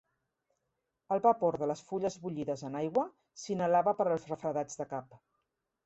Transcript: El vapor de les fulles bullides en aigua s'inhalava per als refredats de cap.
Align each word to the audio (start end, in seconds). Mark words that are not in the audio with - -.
El 1.15 1.21
vapor 1.25 1.59
de 1.63 1.67
les 1.73 1.85
fulles 1.91 2.17
bullides 2.25 2.65
en 2.71 2.79
aigua 2.83 3.07
s'inhalava 3.45 3.97
per 4.03 4.09
als 4.11 4.29
refredats 4.35 4.83
de 4.85 4.93
cap. 4.97 5.21